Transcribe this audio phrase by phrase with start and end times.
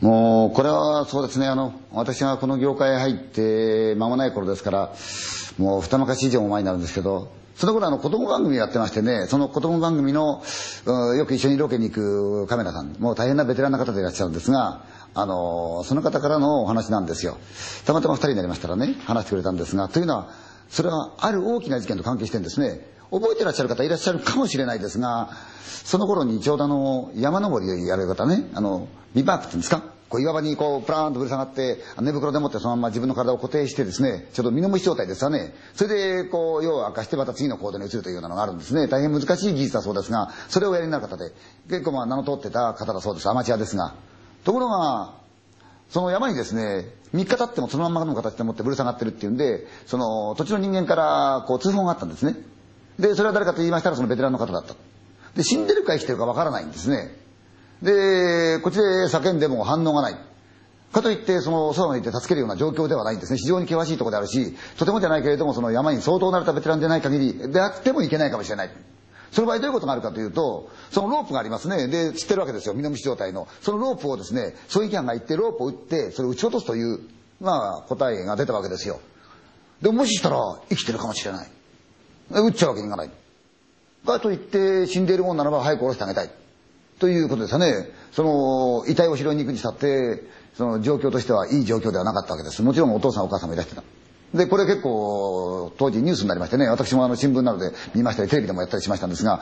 [0.00, 4.92] もうこれはそうですねあの私がこの業界入って間もない頃ですから
[5.58, 10.42] もう二昔以上も前になるんですけどその頃あの子供番組やってましてねその子供番組の
[11.16, 17.38] よく一緒にロケに行くカメラさんもう大変なベテランな方でいらっしゃるんですがあのその方からのお話なんですよ。
[17.86, 20.28] たまたま二人になりましたらね話してくれたんですがというのは
[20.68, 22.86] それはある大きな事件と関係してるんですね。
[23.10, 25.30] 覚えてらっしゃる方いらっしゃるかもしれないですが
[25.84, 29.82] その頃にちょうどあの山登りをやる方ねあのビバークって言うんですか？
[30.08, 35.52] こう岩場にこうプラーンとぶら下がって寝袋でもってそのまま自分の体を固定してですねちょっと身の虫状態ですかね。
[35.74, 38.86] それでこう夜を明かしてまた次の行動に移るというようなのがあるんですね。
[38.86, 41.32] 大変難しい技術だそうですがそれをおやりになる方で
[41.68, 43.28] 結構まあ名の通ってた方だそうです。
[43.28, 43.94] アマチュアですが。
[44.44, 45.14] ところが
[45.90, 52.36] その山にですね3日経ってもそのまんまの形でもってぶら下がってるっていうんでその土地の人間からこう通報があったんですね。
[52.98, 54.74] でそれは誰かと言いましたらそのベテランの方だった
[55.36, 57.14] で死んでるか生きてるかわからないんですね。
[57.82, 60.16] でこっちで叫んでも反応がない。
[60.92, 63.38] かといってそのそばまで行って助けるような状況ではないんですね。
[63.38, 68.70] 非常に険しいところであるしとてもじゃないけれどもその山に相当慣れたベテランでない限りであってもいけないかもしれない。
[69.30, 71.88] その場合どういうことがあるかというとそのロープがありますね。
[71.88, 72.74] で知ってるわけですよ。
[72.74, 73.46] 身の虫状態の。
[73.60, 77.00] そのロープをですね狙撃犯が行ってロープを打ってそれを撃ち落とすという
[77.40, 79.00] まあ答えが出たわけですよ。
[79.82, 80.38] でももししたら
[80.70, 81.48] 生きてるかもしれない。
[82.30, 83.10] 撃っちゃうわけにいかない。
[84.06, 86.30] かといって死んでいるもんならば早く降ろしてあげたい。
[86.98, 87.90] ということですよね。
[88.12, 90.22] その遺体を拾いに行くにしたって
[90.56, 92.62] その状況としてはいい状況ではなかったわけです。
[92.62, 93.82] もちろんお父さんお母さんもいらしてた。
[94.36, 96.68] でこれ結構当時ニュースになりましてね。
[96.68, 99.40] 私もあの新聞などで見ましたりテレビでもやったりしましたんですが。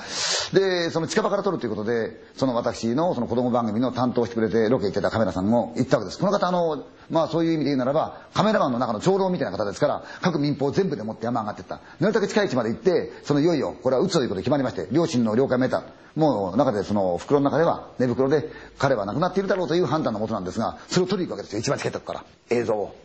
[0.53, 6.19] でその近場から撮るということでその私のその子供番組の担当してくれてロケ行ってたカメラさんも行ったわけです。
[6.19, 11.81] この方あのまあそういう意味で言うならばカメラマンの中の長老みたいな方ですから各民放全部でもって山上がってった。
[12.01, 15.83] なるだけ近い位置まで行ってそのいよいよこれは撃つということで決まりまして両親の了解を得た。
[16.15, 21.59] もう中でその袋の中では寝袋で彼は亡くなっているだろうという判断のもとなんですがそれを取りに行くわけですよ。
[21.61, 22.25] 一番近いとこから。
[22.51, 23.04] 映像を。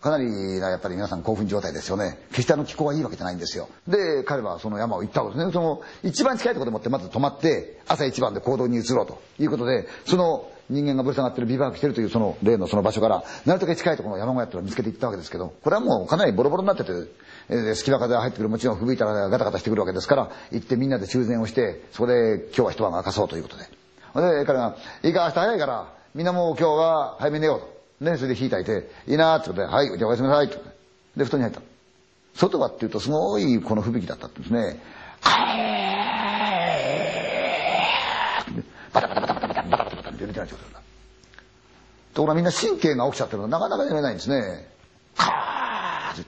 [0.00, 0.26] かなり
[0.60, 2.18] なやっぱり皆さん興奮状態ですよね。
[2.30, 3.68] 決してあの気候はいいわけじゃないんですよ。
[3.88, 5.52] で彼はその山を行ったわけですね。
[5.52, 9.20] その一番近いところでもってまず止まって朝一番で行動に移ろうと。
[9.40, 16.92] いうことでその人間がぶら下がってるビバークしてるというその例のその場所からなるだけ近いところの山小屋っていうのを見つけていったわけですけどこれはもうかなりボロボロになってて
[17.48, 27.77] え隙間風が入ってくるもちろん吹雪いたらガタガタしてくるわけですから行ってみんなで修繕をしてそこで今日は一晩明かそうということでで彼が「いいか明日早いからみんなもう今日は早め寝よう」と。
[28.00, 30.56] ね、それで火焚いて、いいなーってことで、はい、じゃあおやすみなさいって。
[31.16, 31.60] で、布団に入った。
[32.34, 34.80] 外はっていうとすごいこの吹雪だったんですね。
[38.92, 40.80] バタバタバタバタバタバタバタバタって出てない状態だ。
[42.14, 44.68] ところがみんな神経が起きちゃってるのなかなか寝れないんですね。
[45.16, 46.24] カー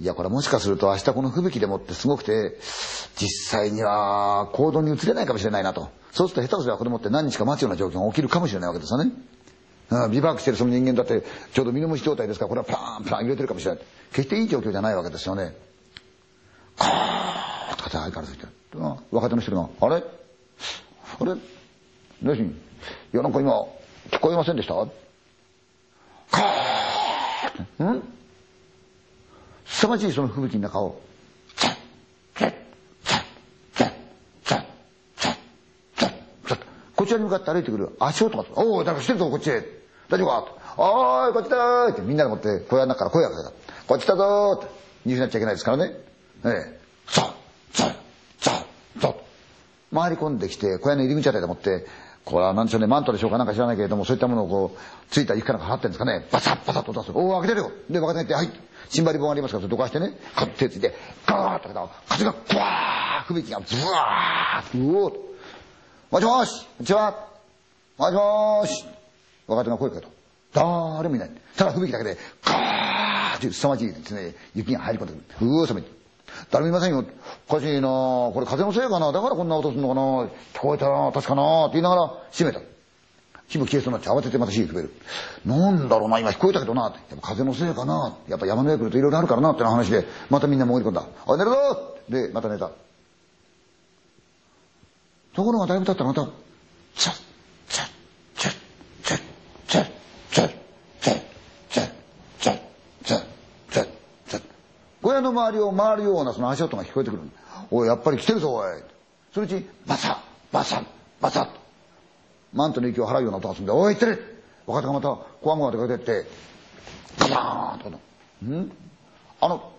[0.00, 2.56] いや、これもしかすると明日この吹雪でもってすごくて、
[3.16, 5.90] 実際には行動に移れないかもしれないなと。
[6.12, 9.12] そうすると下手すれば子供って何日か待つような状況が起きるかもしれないわけですよね。
[10.10, 13.84] ビバークしてるその人間だってちょうど身の虫状態ですからこれはパーンパーン揺れてるかもしれない。
[14.12, 15.54] 決していい状況じゃないわけですよね。
[16.76, 19.96] カーッと相変わらず言って若手の人が「あれ？
[19.96, 21.34] あれ？
[22.22, 22.46] どうしい
[23.12, 23.52] やなんか今
[24.10, 24.74] 聞こえませんでした？
[26.30, 28.02] カーッん？
[29.66, 31.00] 凄まじいその吹雪の中を
[37.00, 39.64] こちらに向かって歩いてくる足音がおお誰かしてるぞこっちへ
[40.10, 40.54] 大丈夫か？
[40.76, 43.86] おーい、こっちだーってみんなでもって小屋の中から声をかけた。
[43.86, 44.74] こっちだぞーって。
[45.06, 45.94] 逃げなっちゃいけないですからね。
[46.44, 46.80] ええ。
[47.08, 47.32] ザッ、
[47.72, 47.94] ザッ、
[48.40, 48.66] ザッ、
[49.00, 49.14] ザッ。
[49.94, 51.86] 回り込んできて、小屋の入り口あたりでもって、
[52.26, 53.38] これは何でしょうね、マントでしょうか？
[53.38, 54.78] なんか知らないけれども、そういったものをこう、
[55.10, 56.26] ついた雪かなんか払ってるんですかね。
[56.30, 57.12] バサッバサッと出す。
[57.14, 57.72] おお、開けてるよ。
[57.88, 58.50] で、若手がって、はい。
[58.90, 60.92] シンバリ棒ありますから、どかしてね、カッ手ついて、
[61.24, 65.29] ガーッと開けた風がブワー吹雪がズワーうおー
[66.10, 67.28] もしもしこんにちは
[67.96, 68.84] もしもし
[69.46, 70.08] 若手が声かけた。
[70.52, 71.30] 誰もいない。
[71.56, 75.50] ただ吹雪だけで、カーッて凄まじいですね、雪が入り込んでくる。
[75.50, 75.84] うーそめ
[76.50, 77.04] 誰もいませんよ。
[77.48, 80.28] おかしいなこれ風のせいかなだからこんな音するのかな聞
[80.58, 82.60] こえたな確かなって言いながら閉めた。
[83.46, 84.92] 火も消えそうになって慌ててまた火を止める。
[85.46, 91.04] なんだろうな今聞こえたけどなやっぱ風のせいかなやっぱ山の上来るといろいろあるからなってな話で、またみんな潜り込んだ。
[91.26, 92.72] おい寝るぞで、また寝た。
[95.34, 96.24] ところがだいぶ経ったらまた、
[96.96, 97.22] チャッ
[97.68, 97.90] チャッ
[98.36, 98.54] チャッ
[99.04, 99.22] チャッ
[99.68, 99.90] チャッ
[100.30, 100.50] チャッ
[101.00, 101.20] チャッ
[101.70, 101.90] チャッ
[102.40, 102.60] チャッ
[103.04, 103.24] チャッ
[103.70, 103.88] チャッ
[104.28, 104.42] チャッ」
[105.02, 107.22] 小屋の周りを回るようなその足音が聞こえてくる
[107.70, 108.82] おいやっぱり来てるぞおい
[109.32, 110.16] そのうちバサッ
[110.52, 110.84] バサッ
[111.20, 111.52] バサッと
[112.52, 115.08] マントの息を払うような音がするんで「おい行ってる!」若手がまた
[115.42, 116.30] コアンゴが出かけてって
[117.18, 118.72] ガバーンとん
[119.40, 119.72] あの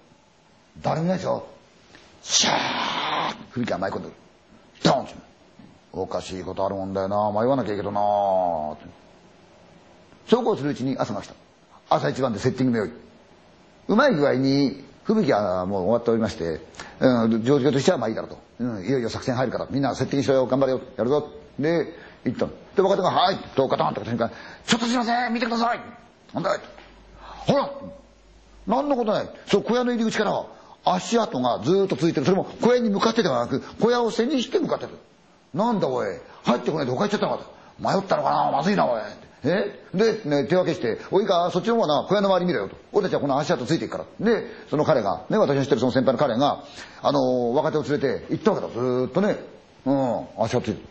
[0.81, 1.45] 誰もいないですよ
[2.23, 2.57] シャーッ
[3.51, 4.17] 吹雪が舞い込んでくる
[4.83, 5.07] ドーン
[5.93, 7.99] おかしいことあるもんだよな迷わなきゃいいけどな
[10.27, 11.35] そうこうするうちに朝が来た。
[11.89, 12.93] 朝一番でセッティングの用意。
[13.89, 16.61] うまい具合に、吹雪はもう終わっておりまして、
[16.99, 18.39] うん、状況としてはまあいいだろうと。
[18.59, 21.29] うん、いよいよ作戦入るから、みんなセッティングしろよ、頑張れよ、やるぞ。
[21.59, 21.93] で、
[22.23, 22.51] 行ったの。
[22.75, 24.31] で、若手が、はい、とガタンって瞬間、
[24.65, 25.79] ちょっとすいません、見てください。
[26.33, 26.59] なんだい
[27.45, 27.69] ほら
[28.67, 29.29] 何のことない。
[29.47, 30.45] そう、小屋の入り口から
[30.85, 32.25] 足跡がずっと続いてる。
[32.25, 34.91] それも小屋に向かってではなく、小屋を背にして向かってる。
[35.53, 36.07] なんだおい、
[36.43, 37.51] 入ってこないで他行っちゃったのかと。
[37.79, 39.01] 迷ったのかなまずいなおい。
[39.43, 39.81] え？
[39.93, 42.75] で、ね、手分けして、おいか、そっちの方はな、小屋の周り見ろよと。
[42.93, 44.05] 俺たちはこの足跡ついていくから。
[44.19, 46.63] で、その彼が、ね、私の知ってるその先輩の彼が、
[47.01, 48.71] あの、若手を連れて行ったわけだ。
[48.71, 49.39] ずーっとね、
[49.85, 50.81] うん、足跡ついて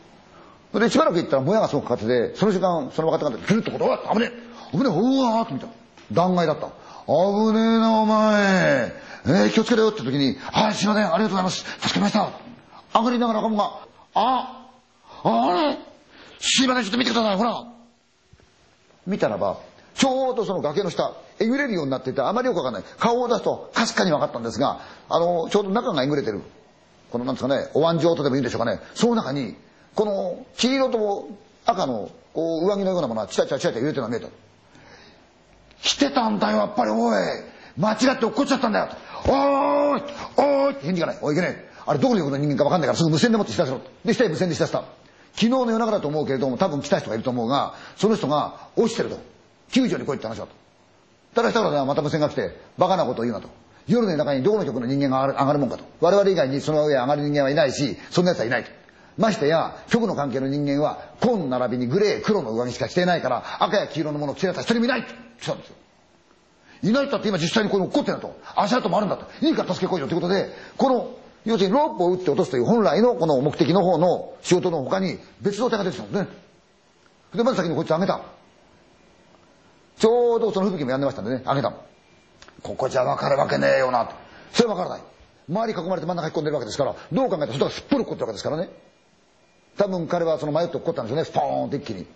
[0.74, 0.80] る。
[0.80, 5.68] で、しばらく行ったら、もやがすごくかかってて、その時間、その若手がずっとこう、危ねえ危ねえ、うわーって見た。
[6.12, 6.66] 断崖だった。
[7.06, 8.92] 危ねえな、お前。
[9.26, 11.64] えー、気をつけろよって時に、はい、すいません、ありがとうございます。
[11.80, 12.30] 助かりました。
[12.98, 14.66] 上がりながら若者が、あ、
[15.22, 15.78] あれ？
[16.40, 17.64] すいません、ちょっと見てください、ほら。
[19.06, 19.58] 見たらば、
[19.94, 22.84] ちょうどその崖の下、えぐれるようになっていて、あまりよくわかんない。
[22.98, 26.42] 顔を出すと、かすかに分かったんですが、あの、ちょうど中がえぐれてる。
[27.10, 28.80] この、なんですかね、お椀状とでもいいんでしょうかね。
[28.94, 29.56] その中に、
[29.94, 31.28] この、黄色と
[31.66, 34.32] 赤の、こう、上着のようなものが、チラチラチラチラ揺れてるのが見えた。
[35.82, 37.14] 来てたんだよ、やっぱり、おい。
[37.78, 38.88] 間違って落っこっちゃったんだよ。
[39.26, 40.02] おーい
[40.36, 41.18] おーいって返事がない。
[41.22, 41.69] おい、いけねえ。
[41.90, 43.80] あれどこに行くの人間か分かんないからすぐ無線でもって知らせろ。
[44.04, 44.84] で、下へ無線で知らせた。
[45.32, 49.18] 昨日の夜中だと思うけれども、多分来た人がいると思うが、その人が落ちてると。
[49.72, 50.52] 救助に来いって話だと。
[51.34, 53.48] ただしたらまた無線が来て、バカなことを言うなと。
[53.88, 55.84] 夜の中にどこの局の人間が上がるもんかと。
[56.00, 58.70] 我々以外にその上上がる人間はいないし、そんな奴はいないと。
[59.18, 65.74] ましてや、局の関係の人間は、紺並びにグレー、黒の上着しか着ていないから、赤や黄色のものを着てる奴は一人もいないと来たんですよ。
[66.82, 68.38] いないったって今実際にこれ落ってると。
[68.54, 69.26] 足跡もあるんだと。
[69.44, 71.10] いいから助け来いよということで、この、
[71.44, 76.28] 要するにロープを打って落とすという本来のこの目的の方の仕事の他に別動隊が出てたんですね。
[77.34, 78.20] で、まず先にこいつあげた。
[79.98, 81.72] ちょうどその吹雪もやんでましたんでね、あげた。
[82.62, 84.10] ここじゃ分かるわけねえよな。
[84.52, 85.02] それは分からない。
[85.48, 88.68] 周り囲まれて真ん中引っ込んでるわけですから、どう考えたら外がすっぽり落っこってるわけですからね。
[89.76, 92.06] 多分彼はその迷って落っこったんですよね、スポーンって一気に。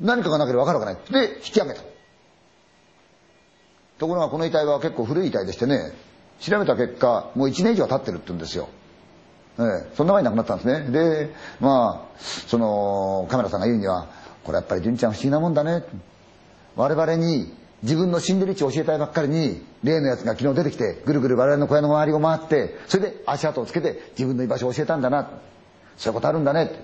[0.00, 1.28] 何かがなければ分かるわけない。
[1.28, 1.82] で、引き上げた。
[3.98, 5.92] ところがこの遺体は結構古い遺体でしてね、
[6.40, 8.68] 調べた結果、もう1年以上経ってるって言うんですよ。
[9.58, 10.90] ええ、そんな前に亡くなったんですね。
[10.90, 11.30] で、
[11.60, 14.06] まあ、その、カメラさんが言うには、
[14.44, 15.82] これやっぱり純ちゃん不思議なもんだね。
[16.76, 25.30] 我々に自分の死んでる位置を教えたいばっかりに、例のやつが昨日出てきて、ぐるぐる我々の小屋の周りを回って、それで足跡をつけて自分の居場所を教えたんだな。
[25.96, 26.74] そういうことあるんだねって。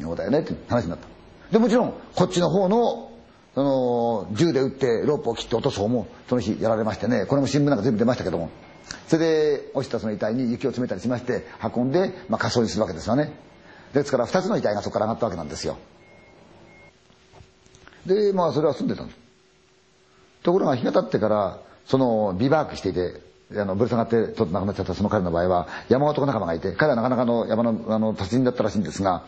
[0.00, 1.06] そうだよねって話になった。
[1.52, 3.10] で、もちろん、こっちの方の
[3.56, 8.50] その、銃で撃ってロープを切って落とす方も、その日やられましてね、これも新聞なんか全部出ましたけども、
[9.08, 13.32] それで落ちたその遺体に雪を詰めたりしまして、運んで、まあ、火葬にするわけですよね。
[13.94, 15.78] ですから、二つの遺体がそこから上がったわけなんですよ。
[18.04, 19.18] で、まあ、それは住んでたんです。
[20.42, 23.22] ところが日が経ってから、その、ビバークしていて、
[23.58, 29.24] あの、ぶら下がって、ちょっと亡くなっちゃったその彼の場合は、山男仲間がいて、彼はなかなかの山の、あの、達人だったらしいんですが、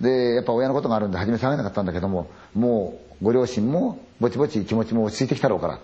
[0.00, 5.78] で、やっぱ親のことがあるんで、初め騒げなかったんだけども、もう、ご両親も、ぼちぼち気持ちも落ち着いてきたろうから、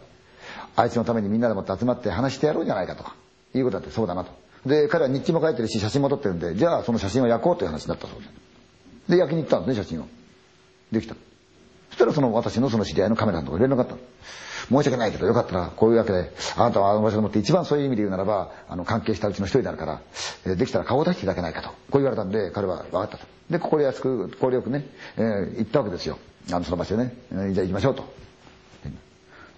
[0.76, 3.14] あいつのためにみんなでもって集まって話してやろうじゃないかとか、
[3.54, 4.32] いうことだってそうだなと。
[4.66, 8.30] で、彼は日記も書いてるし、写真も撮ってるんで、じゃあその写真を焼こうという話になったそうです。
[9.10, 10.06] で、焼きに行ったんですね、写真を。
[10.92, 11.14] できた。
[11.90, 13.96] そしたらその私のその知り合いのカメラのところ連絡があった。
[14.70, 20.00] 申し訳ないけど、よかったら、こういうわけで、あなたはあの場所でもって一番そういう意味で言うならば、あの、関係したうちの一人であるから、
[20.46, 21.68] えできたら顔を出していただけないかと。
[21.68, 23.26] こう言われたんで、彼は分かったと。
[23.50, 24.86] で、心安く、心よくね、
[25.16, 26.18] えー、行ったわけですよ。
[26.52, 28.04] あの、その場所でね、えー、じゃあ行きましょうと。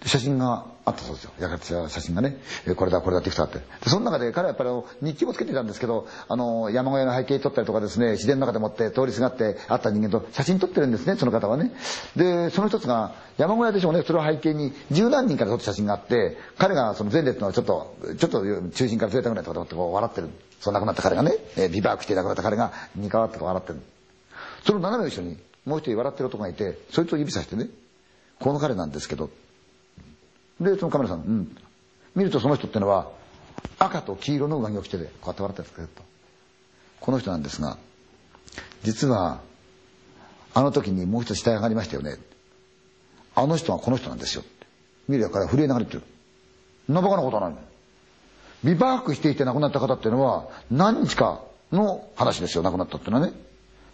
[0.05, 1.31] 写真があったそうですよ。
[1.39, 2.37] 焼かれた写真がね、
[2.75, 3.59] これだ、これだってきたって。
[3.59, 4.69] で、その中で彼はやっぱり
[5.11, 11.71] 日記もつけてたんですけど、あの、山小屋の背景撮ったりとかですね、自然の中でもって通りすがって会った人間と写真撮ってるんですね、その方はね。
[12.15, 20.29] で、その一つが、山小屋でしょうね、それを背景に十何人から撮った写真があって、彼がその前列のちょっと、ちょっと中心からずれたぐらいとかってこう笑ってる。
[20.59, 23.79] その亡くなった彼がね、えビバークして亡くなった彼がニカワって笑ってる。
[24.65, 27.67] その斜め後ろにもう一人笑ってる男がいて、そいつを指さしてね、
[28.39, 29.29] この彼なんですけど、
[30.63, 31.57] で、そのカメラさん、うん。
[32.15, 33.11] 見るとその人ってのは、
[33.79, 36.05] 赤と黄色の上着を着てて、こうやって笑ってるんですけど、
[36.99, 37.77] この人なんですが、
[38.83, 39.41] 実は、
[40.53, 42.17] あの時にもう一つ死体上がりましたよね。
[43.35, 44.43] あの人はこの人なんですよ。
[45.07, 46.13] 見るやから震えながら言ってる。
[46.85, 47.59] そんなバカなことはない。
[48.63, 51.41] ビバークしていて亡くなった方っていうのは、何日か
[51.71, 53.33] の話ですよ、亡くなったっていうのはね。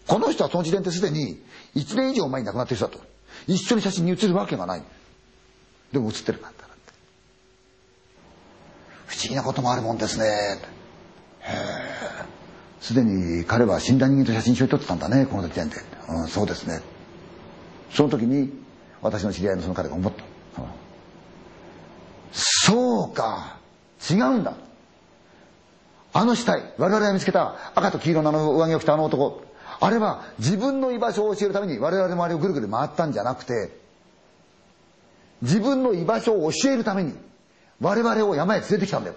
[0.06, 1.42] この人はその時点ですでに、
[1.76, 3.00] 1年以上前に亡くなってる人だと。
[3.48, 4.84] 一緒に写真に写るわけがない。
[5.94, 6.59] でも映ってるんだったら
[9.10, 10.26] 不思議なこともあるもんですね。
[10.26, 10.30] へ
[11.42, 12.00] え。
[12.80, 16.80] すでに彼は死んだ人間と写真一緒に撮ってたんだねこの時点で、うん、そうですね。
[17.92, 18.54] その時に
[19.02, 20.24] 私の知り合いのその彼が思った。
[22.32, 23.58] そうか、
[24.10, 24.54] 違うんだ。
[26.14, 29.42] あの死体、我々が見つけた赤と黄色のの上着を着たあの男、
[29.80, 33.76] あれは自分の居場所を教えるために我々の周りをぐるぐる回ったんじゃなくて、
[35.42, 37.16] 自分の居場所を教えるために
[37.82, 39.16] 我々を山へ連れてきたんだよ。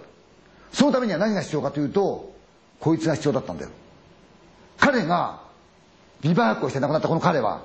[0.71, 2.33] そのためには何が必要かというと、
[2.79, 3.69] こいつが必要だったんだよ。
[4.77, 5.41] 彼が、
[6.21, 7.63] ビバークをして亡くなったこの彼は、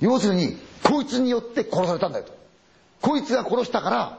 [0.00, 2.32] 要するに、こいつによって殺されたんだよと。
[3.02, 4.18] こいつが殺したから、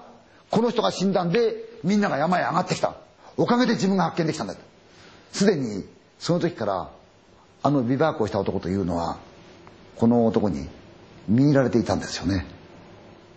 [0.50, 2.96] この人が死んだんで、みんなが山へ上がってきた。
[3.38, 4.60] おかげで自分が発見できたんだよ。
[5.32, 5.86] すでに、
[6.20, 6.90] その時から、
[7.62, 9.18] あのビバークをした男というのは、
[9.98, 10.68] この男に
[11.28, 12.46] 見入られていたんですよね。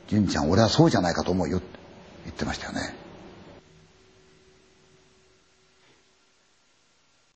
[0.08, 1.60] 純ちゃん、俺はそうじゃないかと思うよ
[2.24, 3.01] 言ってましたよね。